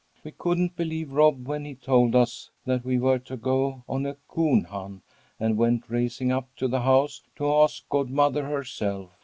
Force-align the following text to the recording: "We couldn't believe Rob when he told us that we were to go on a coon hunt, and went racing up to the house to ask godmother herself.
"We 0.23 0.31
couldn't 0.31 0.75
believe 0.75 1.11
Rob 1.11 1.45
when 1.45 1.63
he 1.63 1.75
told 1.75 2.15
us 2.15 2.49
that 2.65 2.83
we 2.83 2.97
were 2.97 3.19
to 3.19 3.37
go 3.37 3.83
on 3.87 4.07
a 4.07 4.15
coon 4.27 4.63
hunt, 4.63 5.03
and 5.39 5.59
went 5.59 5.91
racing 5.91 6.31
up 6.31 6.49
to 6.55 6.67
the 6.67 6.81
house 6.81 7.21
to 7.35 7.47
ask 7.57 7.87
godmother 7.87 8.47
herself. 8.47 9.11